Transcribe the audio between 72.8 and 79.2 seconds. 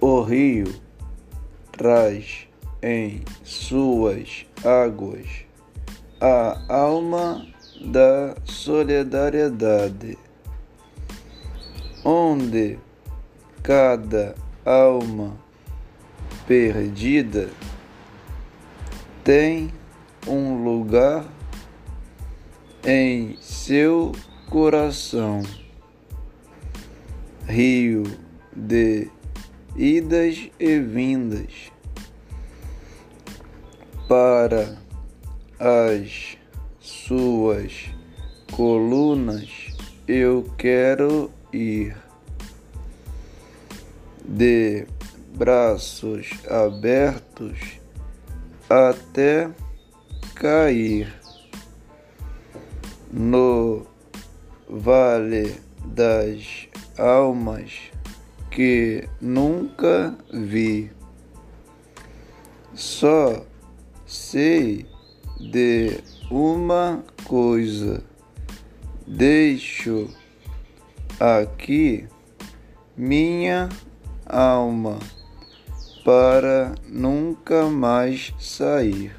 minha alma para nunca mais sair.